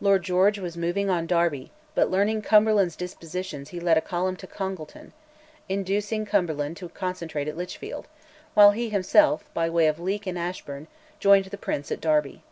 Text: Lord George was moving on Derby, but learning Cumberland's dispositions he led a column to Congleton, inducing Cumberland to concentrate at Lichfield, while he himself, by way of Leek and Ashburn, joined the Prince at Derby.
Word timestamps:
Lord 0.00 0.24
George 0.24 0.58
was 0.58 0.76
moving 0.76 1.08
on 1.08 1.24
Derby, 1.28 1.70
but 1.94 2.10
learning 2.10 2.42
Cumberland's 2.42 2.96
dispositions 2.96 3.68
he 3.68 3.78
led 3.78 3.96
a 3.96 4.00
column 4.00 4.34
to 4.38 4.48
Congleton, 4.48 5.12
inducing 5.68 6.26
Cumberland 6.26 6.76
to 6.78 6.88
concentrate 6.88 7.46
at 7.46 7.56
Lichfield, 7.56 8.08
while 8.54 8.72
he 8.72 8.88
himself, 8.88 9.44
by 9.54 9.70
way 9.70 9.86
of 9.86 10.00
Leek 10.00 10.26
and 10.26 10.36
Ashburn, 10.36 10.88
joined 11.20 11.44
the 11.44 11.56
Prince 11.56 11.92
at 11.92 12.00
Derby. 12.00 12.42